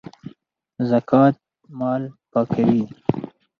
زکات 0.89 1.35
مال 1.79 2.03
پاکوي 2.31 2.83